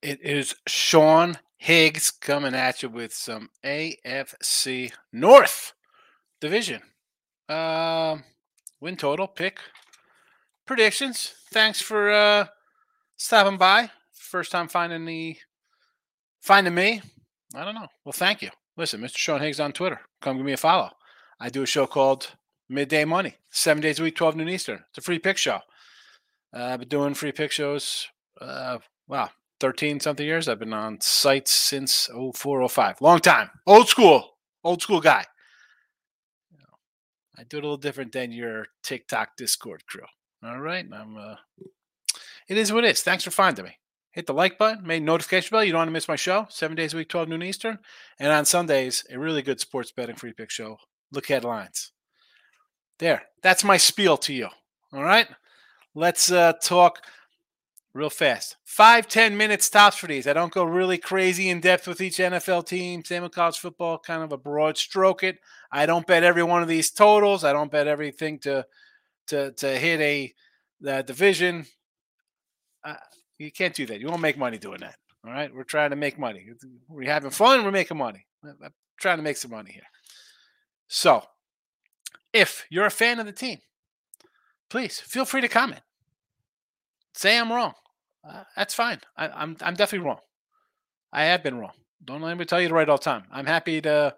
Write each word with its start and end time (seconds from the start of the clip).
It 0.00 0.20
is 0.22 0.54
Sean 0.68 1.38
Higgs 1.56 2.12
coming 2.12 2.54
at 2.54 2.84
you 2.84 2.88
with 2.88 3.12
some 3.12 3.50
AFC 3.64 4.92
North 5.12 5.72
division. 6.40 6.82
Um, 7.48 8.22
win 8.80 8.96
total, 8.96 9.26
pick, 9.26 9.58
predictions. 10.66 11.34
Thanks 11.52 11.80
for 11.80 12.12
uh, 12.12 12.46
stopping 13.16 13.58
by. 13.58 13.90
First 14.12 14.52
time 14.52 14.68
finding 14.68 15.04
the 15.04 15.36
finding 16.42 16.76
me. 16.76 17.02
I 17.56 17.64
don't 17.64 17.74
know. 17.74 17.88
Well, 18.04 18.12
thank 18.12 18.40
you. 18.40 18.50
Listen, 18.76 19.00
Mr. 19.00 19.16
Sean 19.16 19.40
Higgs 19.40 19.58
on 19.58 19.72
Twitter. 19.72 20.00
Come 20.20 20.36
give 20.36 20.46
me 20.46 20.52
a 20.52 20.56
follow. 20.56 20.90
I 21.40 21.48
do 21.48 21.64
a 21.64 21.66
show 21.66 21.88
called 21.88 22.36
Midday 22.68 23.04
Money, 23.04 23.34
seven 23.50 23.82
days 23.82 23.98
a 23.98 24.04
week, 24.04 24.14
12 24.14 24.36
noon 24.36 24.48
Eastern. 24.48 24.84
It's 24.90 24.98
a 24.98 25.00
free 25.00 25.18
pick 25.18 25.38
show. 25.38 25.58
Uh, 26.54 26.66
I've 26.66 26.78
been 26.78 26.88
doing 26.88 27.14
free 27.14 27.32
pick 27.32 27.50
shows. 27.50 28.06
Uh, 28.40 28.78
wow, 29.08 29.30
13 29.60 30.00
something 30.00 30.26
years. 30.26 30.48
I've 30.48 30.58
been 30.58 30.72
on 30.72 31.00
sites 31.00 31.52
since 31.52 32.08
0405. 32.34 33.00
Long 33.00 33.20
time. 33.20 33.50
Old 33.66 33.88
school. 33.88 34.36
Old 34.64 34.82
school 34.82 35.00
guy. 35.00 35.24
I 37.36 37.44
do 37.44 37.58
it 37.58 37.60
a 37.60 37.66
little 37.66 37.76
different 37.76 38.12
than 38.12 38.32
your 38.32 38.66
TikTok 38.82 39.36
Discord 39.36 39.86
crew. 39.86 40.06
All 40.44 40.60
right. 40.60 40.84
I'm 40.92 41.16
uh 41.16 41.36
it 42.48 42.56
is 42.56 42.72
what 42.72 42.84
it 42.84 42.90
is. 42.90 43.02
Thanks 43.02 43.24
for 43.24 43.30
finding 43.30 43.66
me. 43.66 43.78
Hit 44.12 44.26
the 44.26 44.34
like 44.34 44.58
button, 44.58 44.86
make 44.86 45.02
notification 45.02 45.54
bell. 45.54 45.62
You 45.62 45.72
don't 45.72 45.80
want 45.80 45.88
to 45.88 45.92
miss 45.92 46.08
my 46.08 46.16
show. 46.16 46.46
Seven 46.48 46.76
days 46.76 46.94
a 46.94 46.96
week, 46.96 47.08
12 47.08 47.28
noon 47.28 47.42
Eastern. 47.42 47.78
And 48.18 48.32
on 48.32 48.44
Sundays, 48.46 49.04
a 49.10 49.18
really 49.18 49.42
good 49.42 49.60
sports 49.60 49.92
betting 49.92 50.16
free 50.16 50.32
pick 50.32 50.50
show. 50.50 50.78
Look 51.12 51.26
headlines. 51.26 51.92
There. 52.98 53.22
That's 53.42 53.62
my 53.62 53.76
spiel 53.76 54.16
to 54.18 54.32
you. 54.32 54.48
All 54.92 55.04
right. 55.04 55.28
Let's 55.94 56.32
uh 56.32 56.54
talk 56.62 57.02
real 57.98 58.08
fast. 58.10 58.56
Five, 58.64 59.08
ten 59.08 59.36
minutes 59.36 59.68
tops 59.68 59.96
for 59.96 60.06
these. 60.06 60.26
I 60.26 60.32
don't 60.32 60.52
go 60.52 60.64
really 60.64 60.98
crazy 60.98 61.50
in 61.50 61.60
depth 61.60 61.86
with 61.86 62.00
each 62.00 62.18
NFL 62.18 62.66
team. 62.66 63.04
Same 63.04 63.24
with 63.24 63.32
college 63.32 63.58
football, 63.58 63.98
kind 63.98 64.22
of 64.22 64.32
a 64.32 64.38
broad 64.38 64.78
stroke 64.78 65.24
it. 65.24 65.38
I 65.72 65.84
don't 65.84 66.06
bet 66.06 66.22
every 66.22 66.44
one 66.44 66.62
of 66.62 66.68
these 66.68 66.90
totals. 66.90 67.44
I 67.44 67.52
don't 67.52 67.70
bet 67.70 67.88
everything 67.88 68.38
to 68.40 68.64
to 69.26 69.52
to 69.52 69.66
hit 69.76 70.00
a 70.00 70.32
the 70.80 71.02
division. 71.02 71.66
Uh, 72.84 72.94
you 73.38 73.50
can't 73.50 73.74
do 73.74 73.84
that. 73.86 74.00
You 74.00 74.06
won't 74.06 74.22
make 74.22 74.38
money 74.38 74.58
doing 74.58 74.80
that. 74.80 74.96
All 75.26 75.32
right. 75.32 75.52
We're 75.52 75.64
trying 75.64 75.90
to 75.90 75.96
make 75.96 76.18
money. 76.18 76.46
We're 76.88 77.10
having 77.10 77.30
fun. 77.30 77.64
We're 77.64 77.72
making 77.72 77.96
money. 77.96 78.24
I'm 78.44 78.72
trying 79.00 79.18
to 79.18 79.22
make 79.22 79.36
some 79.36 79.50
money 79.50 79.72
here. 79.72 79.82
So, 80.86 81.24
if 82.32 82.64
you're 82.70 82.86
a 82.86 82.90
fan 82.90 83.18
of 83.18 83.26
the 83.26 83.32
team, 83.32 83.58
please 84.70 85.00
feel 85.00 85.24
free 85.24 85.40
to 85.40 85.48
comment. 85.48 85.82
Say 87.14 87.36
I'm 87.36 87.52
wrong. 87.52 87.74
Uh, 88.28 88.44
that's 88.56 88.74
fine. 88.74 89.00
I, 89.16 89.26
am 89.26 89.32
I'm, 89.34 89.56
I'm 89.62 89.74
definitely 89.74 90.06
wrong. 90.06 90.20
I 91.12 91.24
have 91.24 91.42
been 91.42 91.58
wrong. 91.58 91.72
Don't 92.04 92.22
let 92.22 92.36
me 92.36 92.44
tell 92.44 92.60
you 92.60 92.68
the 92.68 92.74
right 92.74 92.88
all 92.88 92.98
the 92.98 93.04
time. 93.04 93.24
I'm 93.32 93.46
happy 93.46 93.80
to 93.80 94.14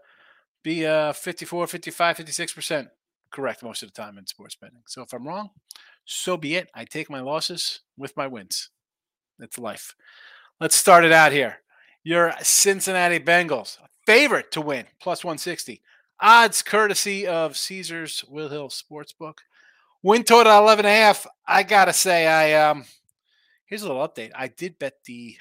be 0.63 0.87
uh 0.87 1.13
54, 1.13 1.67
55, 1.67 2.17
56% 2.17 2.89
correct 3.31 3.63
most 3.63 3.83
of 3.83 3.93
the 3.93 4.03
time 4.03 4.19
in 4.19 4.27
sports 4.27 4.57
betting. 4.57 4.83
So 4.87 5.03
if 5.03 5.13
I'm 5.13 5.27
wrong, 5.27 5.51
so 6.05 6.37
be 6.37 6.57
it. 6.57 6.69
I 6.75 6.85
take 6.85 7.09
my 7.09 7.21
losses 7.21 7.81
with 7.97 8.17
my 8.17 8.27
wins. 8.27 8.71
That's 9.39 9.59
life. 9.59 9.95
Let's 10.61 10.77
start 10.77 11.05
it 11.05 11.13
out 11.13 11.33
here. 11.33 11.61
Your 12.03 12.35
Cincinnati 12.43 13.19
Bengals, 13.19 13.79
favorite 14.07 14.51
to 14.53 14.61
win, 14.61 14.87
plus 15.01 15.25
160. 15.25 15.81
Odds 16.21 16.63
courtesy 16.63 17.27
of 17.27 17.57
Caesars 17.57 18.25
Will 18.29 18.49
Hill 18.49 18.69
Sportsbook. 18.69 19.39
Win 20.03 20.23
total 20.25 20.59
11 20.59 20.85
and 20.85 20.93
a 20.93 20.97
half. 20.97 21.27
I 21.47 21.63
got 21.63 21.87
to 21.87 21.93
say, 21.93 22.27
I 22.27 22.71
um, 22.71 22.85
Here's 23.71 23.83
a 23.83 23.87
little 23.87 24.07
update. 24.07 24.33
I 24.35 24.49
did 24.49 24.81
bet 24.81 24.95
the 25.05 25.37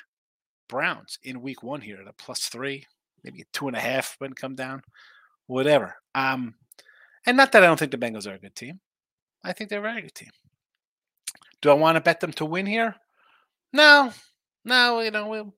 Browns 0.67 1.17
in 1.23 1.41
week 1.41 1.63
one 1.63 1.81
here 1.81 1.99
at 1.99 2.07
a 2.07 2.13
plus 2.13 2.47
three, 2.47 2.85
maybe 3.23 3.43
two 3.51 3.67
and 3.67 3.75
a 3.75 3.79
half 3.79 4.15
when 4.19 4.33
come 4.33 4.53
down, 4.53 4.83
whatever. 5.47 5.95
Um, 6.13 6.53
and 7.25 7.35
not 7.35 7.51
that 7.51 7.63
I 7.63 7.65
don't 7.65 7.79
think 7.79 7.91
the 7.91 7.97
Bengals 7.97 8.27
are 8.27 8.35
a 8.35 8.39
good 8.39 8.55
team. 8.55 8.81
I 9.43 9.51
think 9.51 9.71
they're 9.71 9.79
a 9.79 9.81
very 9.81 10.03
good 10.03 10.13
team. 10.13 10.29
Do 11.59 11.71
I 11.71 11.73
want 11.73 11.95
to 11.95 12.01
bet 12.01 12.19
them 12.19 12.31
to 12.33 12.45
win 12.45 12.67
here? 12.67 12.95
No, 13.73 14.13
no. 14.63 14.99
You 14.99 15.09
know, 15.09 15.27
we'll 15.27 15.55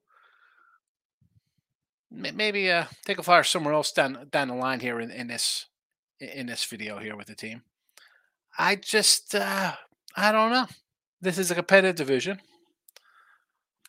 maybe 2.10 2.70
uh, 2.70 2.86
take 3.04 3.18
a 3.18 3.22
flyer 3.22 3.42
somewhere 3.42 3.74
else 3.74 3.92
down 3.92 4.28
down 4.30 4.48
the 4.48 4.54
line 4.54 4.80
here 4.80 4.98
in, 4.98 5.10
in 5.10 5.26
this 5.26 5.66
in 6.20 6.46
this 6.46 6.64
video 6.64 6.98
here 6.98 7.16
with 7.16 7.26
the 7.26 7.34
team. 7.34 7.62
I 8.58 8.76
just 8.76 9.34
uh, 9.34 9.74
I 10.16 10.32
don't 10.32 10.52
know. 10.52 10.66
This 11.20 11.36
is 11.36 11.50
a 11.50 11.54
competitive 11.54 11.96
division. 11.96 12.40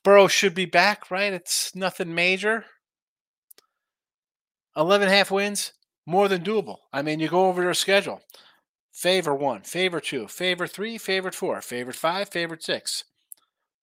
Burrow 0.03 0.28
should 0.28 0.53
be 0.53 0.66
back, 0.66 1.09
right? 1.09 1.34
It's 1.34 1.75
nothing 1.75 2.14
major. 2.14 2.66
11 4.75 5.08
half 5.08 5.31
wins, 5.31 5.74
more 6.06 6.28
than 6.28 6.44
doable. 6.44 6.78
I 6.91 7.02
mean, 7.02 7.19
you 7.19 7.30
go 7.30 7.47
over 7.47 7.62
their 7.62 7.74
schedule. 7.74 8.22
Favor 8.92 9.34
one, 9.34 9.62
favor 9.63 10.00
two, 10.00 10.28
favor 10.28 10.68
three, 10.68 10.97
favorite 10.97 11.36
four, 11.36 11.62
favorite 11.62 11.96
five, 11.96 12.30
favorite 12.30 12.63
six. 12.63 13.03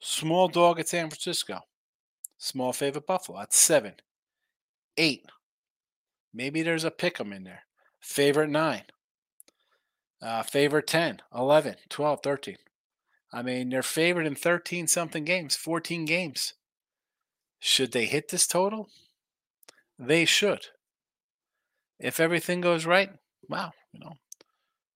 Small 0.00 0.48
dog 0.48 0.78
at 0.78 0.88
San 0.88 1.10
Francisco. 1.10 1.60
Small 2.38 2.72
favorite 2.72 3.06
Buffalo. 3.06 3.38
That's 3.38 3.59
seven. 3.59 3.94
Eight. 4.97 5.26
Maybe 6.32 6.62
there's 6.62 6.84
a 6.84 6.91
pick 6.91 7.20
'em 7.20 7.32
in 7.32 7.44
there. 7.44 7.64
Favorite 8.00 8.50
nine. 8.50 8.84
Uh, 10.22 10.42
favorite 10.42 10.86
10, 10.86 11.22
11, 11.34 11.76
12, 11.88 12.20
13. 12.22 12.56
I 13.32 13.42
mean, 13.42 13.70
they're 13.70 13.82
favored 13.82 14.26
in 14.26 14.34
13 14.34 14.86
something 14.86 15.24
games, 15.24 15.56
14 15.56 16.04
games. 16.04 16.54
Should 17.60 17.92
they 17.92 18.06
hit 18.06 18.28
this 18.28 18.46
total? 18.46 18.88
They 19.98 20.24
should. 20.24 20.66
If 21.98 22.18
everything 22.18 22.60
goes 22.60 22.86
right, 22.86 23.10
wow, 23.48 23.72
you 23.92 24.00
know, 24.00 24.14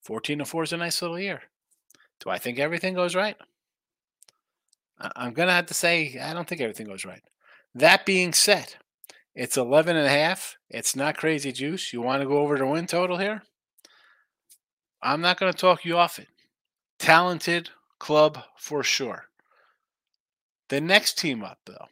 14 0.03 0.39
to 0.39 0.45
4 0.45 0.63
is 0.65 0.73
a 0.73 0.77
nice 0.79 1.03
little 1.03 1.19
year. 1.19 1.43
Do 2.21 2.31
I 2.31 2.39
think 2.39 2.59
everything 2.59 2.95
goes 2.95 3.15
right? 3.15 3.37
I'm 4.99 5.35
going 5.35 5.49
to 5.49 5.55
have 5.55 5.67
to 5.67 5.75
say, 5.75 6.19
I 6.21 6.33
don't 6.33 6.49
think 6.49 6.61
everything 6.61 6.87
goes 6.87 7.05
right. 7.05 7.23
That 7.75 8.07
being 8.07 8.33
said, 8.33 8.75
it's 9.35 9.57
11 9.57 9.97
and 9.97 10.07
a 10.07 10.11
half. 10.11 10.57
It's 10.71 10.95
not 10.95 11.17
crazy 11.17 11.53
juice. 11.53 11.93
You 11.93 12.01
want 12.01 12.23
to 12.23 12.29
go 12.29 12.39
over 12.39 12.57
the 12.57 12.67
win 12.67 12.87
total 12.87 13.19
here? 13.19 13.43
I'm 15.03 15.21
not 15.21 15.39
going 15.39 15.53
to 15.53 15.59
talk 15.59 15.85
you 15.85 15.99
off 15.99 16.19
it. 16.19 16.29
Talented, 16.99 17.71
club 18.05 18.39
for 18.59 18.83
sure. 18.83 19.25
The 20.69 20.79
next 20.79 21.19
team 21.19 21.43
up, 21.43 21.59
though, 21.65 21.87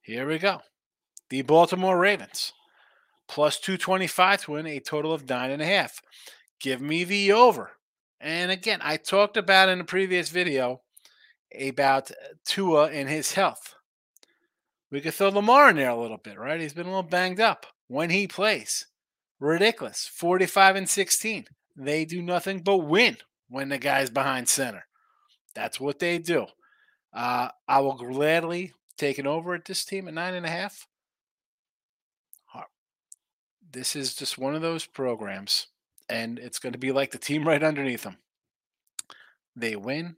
here 0.00 0.28
we 0.28 0.38
go. 0.38 0.60
The 1.30 1.42
Baltimore 1.42 1.98
Ravens, 1.98 2.52
plus 3.26 3.58
225 3.58 4.42
to 4.42 4.52
win 4.52 4.66
a 4.66 4.78
total 4.78 5.12
of 5.12 5.28
nine 5.28 5.50
and 5.50 5.60
a 5.60 5.66
half. 5.66 6.00
Give 6.60 6.80
me 6.80 7.02
the 7.02 7.32
over. 7.32 7.72
And 8.20 8.52
again, 8.52 8.78
I 8.82 8.98
talked 8.98 9.36
about 9.36 9.68
in 9.68 9.80
a 9.80 9.84
previous 9.84 10.28
video 10.28 10.82
about 11.60 12.12
uh, 12.12 12.14
Tua 12.44 12.90
and 12.90 13.08
his 13.08 13.32
health. 13.32 13.74
We 14.92 15.00
could 15.00 15.14
throw 15.14 15.30
Lamar 15.30 15.70
in 15.70 15.76
there 15.76 15.90
a 15.90 16.00
little 16.00 16.20
bit, 16.22 16.38
right? 16.38 16.60
He's 16.60 16.72
been 16.72 16.86
a 16.86 16.90
little 16.90 17.02
banged 17.02 17.40
up 17.40 17.66
when 17.88 18.10
he 18.10 18.28
plays. 18.28 18.86
Ridiculous. 19.40 20.08
45 20.14 20.76
and 20.76 20.88
16. 20.88 21.46
They 21.74 22.04
do 22.04 22.22
nothing 22.22 22.60
but 22.60 22.76
win 22.76 23.16
when 23.48 23.70
the 23.70 23.78
guy's 23.78 24.08
behind 24.08 24.48
center. 24.48 24.85
That's 25.56 25.80
what 25.80 25.98
they 25.98 26.18
do. 26.18 26.46
Uh, 27.14 27.48
I 27.66 27.80
will 27.80 27.94
gladly 27.94 28.74
take 28.98 29.18
it 29.18 29.26
over 29.26 29.54
at 29.54 29.64
this 29.64 29.86
team 29.86 30.06
at 30.06 30.14
nine 30.14 30.34
and 30.34 30.44
a 30.44 30.50
half. 30.50 30.86
This 33.72 33.96
is 33.96 34.14
just 34.14 34.38
one 34.38 34.54
of 34.54 34.62
those 34.62 34.86
programs, 34.86 35.66
and 36.08 36.38
it's 36.38 36.58
going 36.58 36.72
to 36.72 36.78
be 36.78 36.92
like 36.92 37.10
the 37.10 37.18
team 37.18 37.46
right 37.48 37.62
underneath 37.62 38.02
them. 38.02 38.18
They 39.54 39.76
win. 39.76 40.16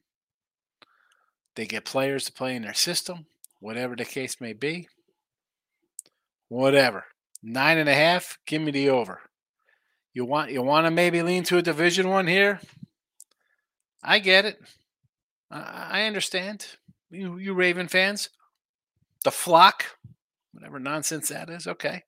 They 1.55 1.66
get 1.66 1.84
players 1.84 2.25
to 2.26 2.32
play 2.32 2.55
in 2.55 2.62
their 2.62 2.75
system, 2.75 3.26
whatever 3.61 3.96
the 3.96 4.05
case 4.05 4.41
may 4.41 4.52
be. 4.52 4.88
Whatever. 6.49 7.05
Nine 7.43 7.79
and 7.79 7.88
a 7.88 7.94
half. 7.94 8.38
Give 8.46 8.62
me 8.62 8.70
the 8.70 8.91
over. 8.91 9.20
You 10.14 10.25
want 10.25 10.50
you 10.50 10.62
want 10.62 10.87
to 10.87 10.91
maybe 10.91 11.23
lean 11.23 11.44
to 11.44 11.58
a 11.58 11.62
division 11.62 12.08
one 12.08 12.26
here? 12.26 12.61
I 14.02 14.19
get 14.19 14.44
it. 14.44 14.61
I 15.50 16.03
understand. 16.03 16.67
You, 17.11 17.39
you 17.39 17.55
Raven 17.55 17.89
fans, 17.89 18.29
the 19.25 19.31
flock, 19.31 19.85
whatever 20.53 20.79
nonsense 20.79 21.29
that 21.29 21.49
is. 21.49 21.67
Okay, 21.67 22.05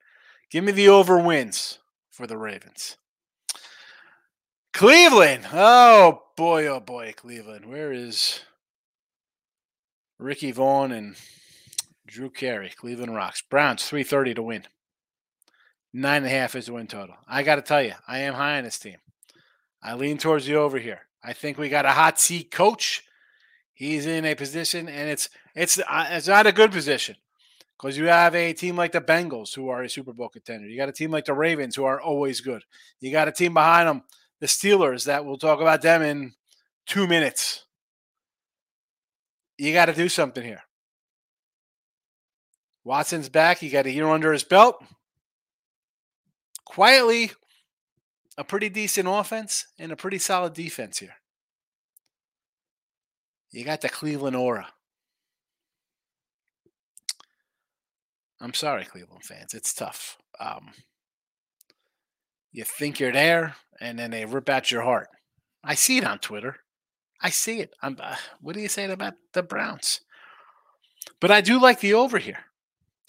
give 0.50 0.62
me 0.62 0.72
the 0.72 0.88
over 0.88 1.18
wins 1.18 1.78
for 2.10 2.26
the 2.26 2.36
Ravens. 2.36 2.96
Cleveland. 4.74 5.46
Oh 5.52 6.22
boy, 6.36 6.66
oh 6.66 6.80
boy, 6.80 7.14
Cleveland. 7.16 7.64
Where 7.64 7.92
is 7.92 8.40
Ricky 10.18 10.52
Vaughn 10.52 10.92
and 10.92 11.16
Drew 12.06 12.28
Carey? 12.28 12.70
Cleveland 12.76 13.14
rocks. 13.14 13.42
Browns 13.42 13.84
three 13.84 14.04
thirty 14.04 14.34
to 14.34 14.42
win. 14.42 14.64
Nine 15.92 16.18
and 16.18 16.26
a 16.26 16.30
half 16.30 16.54
is 16.54 16.66
the 16.66 16.74
win 16.74 16.86
total. 16.86 17.16
I 17.26 17.42
got 17.42 17.56
to 17.56 17.62
tell 17.62 17.82
you, 17.82 17.94
I 18.06 18.18
am 18.18 18.34
high 18.34 18.58
on 18.58 18.64
this 18.64 18.78
team. 18.78 18.98
I 19.82 19.94
lean 19.94 20.18
towards 20.18 20.46
the 20.46 20.54
over 20.56 20.78
here. 20.78 21.00
I 21.24 21.32
think 21.32 21.58
we 21.58 21.68
got 21.68 21.86
a 21.86 21.90
hot 21.90 22.20
seat 22.20 22.50
coach 22.50 23.02
He's 23.80 24.04
in 24.04 24.26
a 24.26 24.34
position, 24.34 24.90
and 24.90 25.08
it's 25.08 25.30
it's 25.54 25.78
uh, 25.78 26.08
it's 26.10 26.28
not 26.28 26.46
a 26.46 26.52
good 26.52 26.70
position 26.70 27.16
because 27.78 27.96
you 27.96 28.08
have 28.08 28.34
a 28.34 28.52
team 28.52 28.76
like 28.76 28.92
the 28.92 29.00
Bengals 29.00 29.54
who 29.54 29.70
are 29.70 29.82
a 29.82 29.88
Super 29.88 30.12
Bowl 30.12 30.28
contender. 30.28 30.66
You 30.66 30.76
got 30.76 30.90
a 30.90 30.92
team 30.92 31.10
like 31.10 31.24
the 31.24 31.32
Ravens 31.32 31.76
who 31.76 31.84
are 31.84 31.98
always 31.98 32.42
good. 32.42 32.62
You 33.00 33.10
got 33.10 33.26
a 33.26 33.32
team 33.32 33.54
behind 33.54 33.88
them, 33.88 34.02
the 34.38 34.48
Steelers, 34.48 35.06
that 35.06 35.24
we'll 35.24 35.38
talk 35.38 35.62
about 35.62 35.80
them 35.80 36.02
in 36.02 36.34
two 36.84 37.06
minutes. 37.06 37.64
You 39.56 39.72
got 39.72 39.86
to 39.86 39.94
do 39.94 40.10
something 40.10 40.44
here. 40.44 40.60
Watson's 42.84 43.30
back. 43.30 43.60
He 43.60 43.70
got 43.70 43.86
a 43.86 43.90
year 43.90 44.08
under 44.08 44.34
his 44.34 44.44
belt. 44.44 44.84
Quietly, 46.66 47.30
a 48.36 48.44
pretty 48.44 48.68
decent 48.68 49.08
offense 49.08 49.68
and 49.78 49.90
a 49.90 49.96
pretty 49.96 50.18
solid 50.18 50.52
defense 50.52 50.98
here. 50.98 51.14
You 53.52 53.64
got 53.64 53.80
the 53.80 53.88
Cleveland 53.88 54.36
aura. 54.36 54.68
I'm 58.40 58.54
sorry, 58.54 58.84
Cleveland 58.84 59.24
fans. 59.24 59.54
It's 59.54 59.74
tough. 59.74 60.16
Um, 60.38 60.70
you 62.52 62.64
think 62.64 62.98
you're 62.98 63.12
there, 63.12 63.56
and 63.80 63.98
then 63.98 64.10
they 64.10 64.24
rip 64.24 64.48
out 64.48 64.70
your 64.70 64.82
heart. 64.82 65.08
I 65.62 65.74
see 65.74 65.98
it 65.98 66.06
on 66.06 66.18
Twitter. 66.20 66.56
I 67.20 67.30
see 67.30 67.60
it. 67.60 67.74
I'm, 67.82 67.96
uh, 68.00 68.16
what 68.40 68.56
are 68.56 68.60
you 68.60 68.68
saying 68.68 68.90
about 68.90 69.14
the 69.34 69.42
Browns? 69.42 70.00
But 71.20 71.30
I 71.30 71.42
do 71.42 71.60
like 71.60 71.80
the 71.80 71.94
over 71.94 72.18
here. 72.18 72.38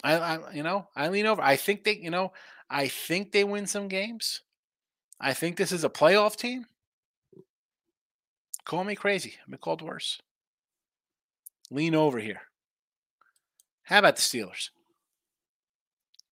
I, 0.04 0.16
I, 0.16 0.52
you 0.52 0.62
know, 0.62 0.88
I 0.94 1.08
lean 1.08 1.26
over. 1.26 1.40
I 1.40 1.56
think 1.56 1.84
they, 1.84 1.96
you 1.96 2.10
know, 2.10 2.32
I 2.68 2.88
think 2.88 3.32
they 3.32 3.44
win 3.44 3.66
some 3.66 3.88
games. 3.88 4.42
I 5.20 5.32
think 5.32 5.56
this 5.56 5.72
is 5.72 5.84
a 5.84 5.88
playoff 5.88 6.36
team. 6.36 6.66
Call 8.64 8.84
me 8.84 8.96
crazy. 8.96 9.34
I've 9.42 9.50
been 9.50 9.58
called 9.58 9.82
worse. 9.82 10.20
Lean 11.72 11.94
over 11.94 12.18
here. 12.18 12.42
How 13.84 14.00
about 14.00 14.16
the 14.16 14.22
Steelers? 14.22 14.68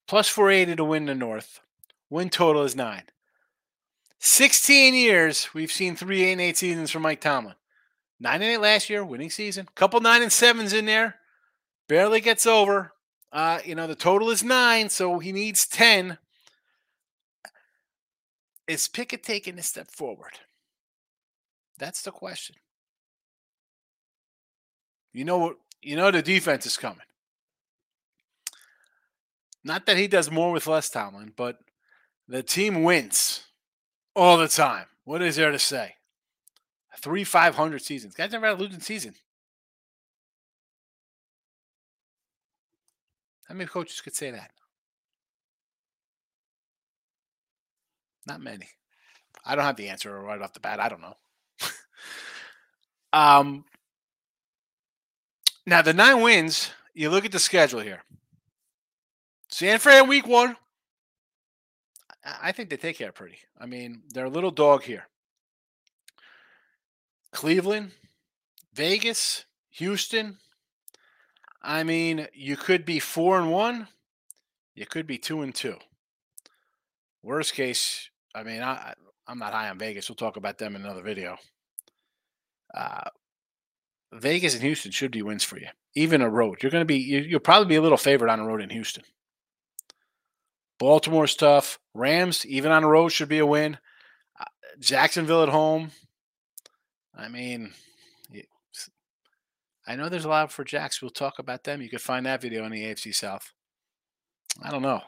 Plus 0.06 0.28
480 0.28 0.76
to 0.76 0.84
win 0.84 1.06
the 1.06 1.14
North. 1.14 1.60
Win 2.10 2.28
total 2.28 2.62
is 2.62 2.76
nine. 2.76 3.04
16 4.18 4.94
years, 4.94 5.54
we've 5.54 5.72
seen 5.72 5.96
three 5.96 6.22
8 6.24 6.32
and 6.32 6.40
8 6.42 6.56
seasons 6.58 6.90
from 6.90 7.02
Mike 7.02 7.22
Tomlin. 7.22 7.54
9 8.20 8.34
and 8.34 8.42
8 8.42 8.58
last 8.58 8.90
year, 8.90 9.02
winning 9.02 9.30
season. 9.30 9.66
Couple 9.74 10.00
9 10.00 10.22
and 10.22 10.30
7s 10.30 10.74
in 10.74 10.84
there. 10.84 11.16
Barely 11.88 12.20
gets 12.20 12.44
over. 12.44 12.92
Uh, 13.32 13.60
you 13.64 13.74
know, 13.74 13.86
the 13.86 13.94
total 13.94 14.30
is 14.30 14.44
nine, 14.44 14.90
so 14.90 15.20
he 15.20 15.32
needs 15.32 15.66
10. 15.66 16.18
Is 18.66 18.88
Pickett 18.88 19.22
taking 19.22 19.58
a 19.58 19.62
step 19.62 19.90
forward? 19.90 20.40
That's 21.78 22.02
the 22.02 22.10
question. 22.10 22.56
You 25.12 25.24
know 25.24 25.38
what? 25.38 25.56
You 25.82 25.96
know 25.96 26.10
the 26.10 26.22
defense 26.22 26.66
is 26.66 26.76
coming. 26.76 26.98
Not 29.64 29.86
that 29.86 29.96
he 29.96 30.08
does 30.08 30.30
more 30.30 30.52
with 30.52 30.66
less 30.66 30.88
Tomlin, 30.88 31.32
but 31.36 31.58
the 32.28 32.42
team 32.42 32.82
wins 32.82 33.44
all 34.14 34.38
the 34.38 34.48
time. 34.48 34.86
What 35.04 35.22
is 35.22 35.36
there 35.36 35.50
to 35.50 35.58
say? 35.58 35.96
Three 36.98 37.24
500 37.24 37.80
seasons. 37.80 38.14
Guys 38.14 38.32
never 38.32 38.46
had 38.46 38.58
a 38.58 38.62
losing 38.62 38.80
season. 38.80 39.14
How 43.48 43.54
many 43.54 43.66
coaches 43.66 44.00
could 44.00 44.14
say 44.14 44.30
that? 44.30 44.50
Not 48.26 48.40
many. 48.40 48.68
I 49.44 49.56
don't 49.56 49.64
have 49.64 49.76
the 49.76 49.88
answer 49.88 50.16
right 50.20 50.40
off 50.40 50.52
the 50.52 50.60
bat. 50.60 50.78
I 50.78 50.88
don't 50.88 51.00
know. 51.00 51.16
um, 53.12 53.64
now 55.66 55.82
the 55.82 55.92
nine 55.92 56.22
wins. 56.22 56.70
You 56.94 57.10
look 57.10 57.24
at 57.24 57.32
the 57.32 57.38
schedule 57.38 57.80
here. 57.80 58.02
San 59.48 59.78
Fran 59.78 60.08
week 60.08 60.26
one. 60.26 60.56
I 62.24 62.52
think 62.52 62.68
they 62.68 62.76
take 62.76 62.98
care 62.98 63.12
pretty. 63.12 63.38
I 63.58 63.66
mean, 63.66 64.02
they're 64.12 64.26
a 64.26 64.30
little 64.30 64.50
dog 64.50 64.82
here. 64.82 65.08
Cleveland, 67.32 67.92
Vegas, 68.74 69.44
Houston. 69.70 70.38
I 71.62 71.82
mean, 71.82 72.26
you 72.32 72.56
could 72.56 72.84
be 72.84 72.98
four 72.98 73.38
and 73.38 73.50
one. 73.50 73.88
You 74.74 74.86
could 74.86 75.06
be 75.06 75.18
two 75.18 75.42
and 75.42 75.54
two. 75.54 75.76
Worst 77.22 77.54
case, 77.54 78.10
I 78.34 78.42
mean, 78.42 78.62
I 78.62 78.94
I'm 79.26 79.38
not 79.38 79.52
high 79.52 79.68
on 79.68 79.78
Vegas. 79.78 80.08
We'll 80.08 80.16
talk 80.16 80.36
about 80.36 80.58
them 80.58 80.74
in 80.74 80.82
another 80.82 81.02
video. 81.02 81.36
Uh, 82.74 83.08
Vegas 84.12 84.54
and 84.54 84.62
Houston 84.62 84.90
should 84.90 85.12
be 85.12 85.22
wins 85.22 85.44
for 85.44 85.58
you. 85.58 85.68
Even 85.94 86.22
a 86.22 86.28
road, 86.28 86.62
you're 86.62 86.70
going 86.70 86.82
to 86.82 86.86
be 86.86 86.98
you'll 86.98 87.40
probably 87.40 87.68
be 87.68 87.76
a 87.76 87.82
little 87.82 87.98
favored 87.98 88.28
on 88.28 88.38
the 88.38 88.44
road 88.44 88.60
in 88.60 88.70
Houston. 88.70 89.04
Baltimore 90.78 91.26
stuff. 91.26 91.78
Rams, 91.94 92.46
even 92.46 92.72
on 92.72 92.82
the 92.82 92.88
road, 92.88 93.10
should 93.10 93.28
be 93.28 93.38
a 93.38 93.46
win. 93.46 93.78
Uh, 94.38 94.44
Jacksonville 94.78 95.42
at 95.42 95.48
home. 95.48 95.90
I 97.14 97.28
mean, 97.28 97.74
I 99.90 99.96
know 99.96 100.08
there's 100.08 100.24
a 100.24 100.28
lot 100.28 100.52
for 100.52 100.62
Jacks. 100.62 101.02
We'll 101.02 101.10
talk 101.10 101.40
about 101.40 101.64
them. 101.64 101.82
You 101.82 101.88
can 101.88 101.98
find 101.98 102.24
that 102.24 102.40
video 102.40 102.64
on 102.64 102.70
the 102.70 102.82
AFC 102.82 103.12
South. 103.12 103.52
I 104.62 104.70
don't 104.70 104.82
know. 104.82 105.02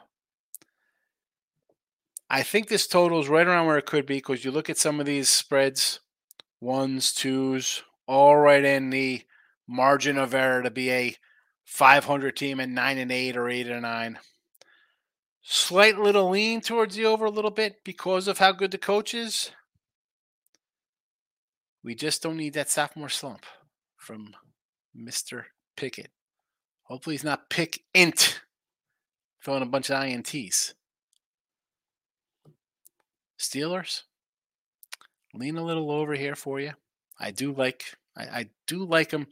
I 2.29 2.43
think 2.43 2.67
this 2.67 2.85
total 2.85 3.21
is 3.21 3.29
right 3.29 3.47
around 3.47 3.67
where 3.67 3.77
it 3.77 3.85
could 3.85 4.05
be 4.05 4.15
because 4.15 4.43
you 4.43 4.51
look 4.51 4.69
at 4.69 4.77
some 4.77 4.99
of 4.99 5.05
these 5.05 5.29
spreads, 5.29 6.01
ones, 6.59 7.13
twos, 7.13 7.83
all 8.07 8.35
right 8.37 8.63
in 8.63 8.89
the 8.89 9.23
margin 9.67 10.17
of 10.17 10.33
error 10.33 10.61
to 10.63 10.71
be 10.71 10.91
a 10.91 11.15
500 11.65 12.35
team 12.35 12.59
at 12.59 12.69
nine 12.69 12.97
and 12.97 13.11
eight 13.11 13.37
or 13.37 13.49
eight 13.49 13.67
and 13.67 13.83
nine. 13.83 14.19
Slight 15.41 15.97
little 15.97 16.29
lean 16.29 16.61
towards 16.61 16.95
the 16.95 17.05
over 17.05 17.25
a 17.25 17.31
little 17.31 17.51
bit 17.51 17.83
because 17.83 18.27
of 18.27 18.37
how 18.37 18.51
good 18.51 18.71
the 18.71 18.77
coach 18.77 19.13
is. 19.13 19.51
We 21.83 21.95
just 21.95 22.23
don't 22.23 22.37
need 22.37 22.53
that 22.53 22.69
sophomore 22.69 23.09
slump 23.09 23.45
from 23.97 24.33
Mr. 24.97 25.45
Pickett. 25.75 26.11
Hopefully 26.83 27.15
he's 27.15 27.23
not 27.23 27.49
pick 27.49 27.83
int 27.93 28.41
throwing 29.43 29.63
a 29.63 29.65
bunch 29.65 29.89
of 29.89 30.01
INTs. 30.01 30.73
Steelers, 33.37 34.03
lean 35.33 35.57
a 35.57 35.63
little 35.63 35.91
over 35.91 36.13
here 36.13 36.35
for 36.35 36.61
you. 36.61 36.71
I 37.19 37.31
do 37.31 37.53
like 37.53 37.85
I, 38.15 38.23
I 38.23 38.49
do 38.67 38.85
like 38.85 39.09
them. 39.09 39.27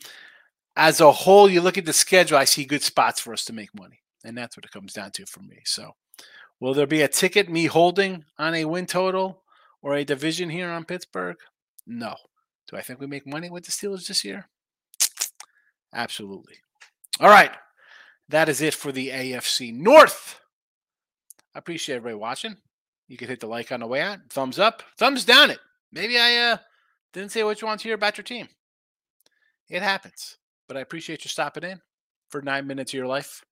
As 0.75 1.01
a 1.01 1.11
whole, 1.11 1.49
you 1.49 1.61
look 1.61 1.77
at 1.77 1.85
the 1.85 1.93
schedule, 1.93 2.37
I 2.37 2.45
see 2.45 2.63
good 2.65 2.81
spots 2.81 3.19
for 3.19 3.33
us 3.33 3.45
to 3.45 3.53
make 3.53 3.77
money. 3.77 3.99
And 4.23 4.37
that's 4.37 4.55
what 4.55 4.65
it 4.65 4.71
comes 4.71 4.93
down 4.93 5.11
to 5.11 5.25
for 5.25 5.41
me. 5.41 5.59
So, 5.65 5.91
will 6.59 6.73
there 6.73 6.87
be 6.87 7.01
a 7.01 7.07
ticket 7.07 7.49
me 7.49 7.65
holding 7.65 8.23
on 8.37 8.55
a 8.55 8.65
win 8.65 8.85
total 8.85 9.43
or 9.81 9.95
a 9.95 10.05
division 10.05 10.49
here 10.49 10.69
on 10.69 10.85
Pittsburgh? 10.85 11.37
No. 11.85 12.15
Do 12.69 12.77
I 12.77 12.81
think 12.81 12.99
we 12.99 13.07
make 13.07 13.27
money 13.27 13.49
with 13.49 13.65
the 13.65 13.71
Steelers 13.71 14.07
this 14.07 14.23
year? 14.23 14.47
Absolutely. 15.93 16.55
All 17.19 17.29
right. 17.29 17.51
That 18.29 18.47
is 18.47 18.61
it 18.61 18.73
for 18.73 18.93
the 18.93 19.09
AFC 19.09 19.73
North. 19.73 20.39
I 21.53 21.59
appreciate 21.59 21.97
everybody 21.97 22.15
watching. 22.15 22.55
You 23.09 23.17
can 23.17 23.27
hit 23.27 23.41
the 23.41 23.47
like 23.47 23.73
on 23.73 23.81
the 23.81 23.87
way 23.87 24.01
out, 24.01 24.19
thumbs 24.29 24.57
up, 24.57 24.83
thumbs 24.97 25.25
down 25.25 25.51
it. 25.51 25.59
Maybe 25.91 26.17
I 26.17 26.37
uh, 26.37 26.57
didn't 27.13 27.31
say 27.31 27.43
what 27.43 27.61
you 27.61 27.67
want 27.67 27.81
to 27.81 27.87
hear 27.87 27.95
about 27.95 28.17
your 28.17 28.23
team. 28.23 28.47
It 29.69 29.81
happens. 29.81 30.37
But 30.67 30.77
I 30.77 30.81
appreciate 30.81 31.23
you 31.25 31.29
stopping 31.29 31.63
in 31.63 31.81
for 32.29 32.41
nine 32.41 32.67
minutes 32.67 32.93
of 32.93 32.97
your 32.97 33.07
life. 33.07 33.43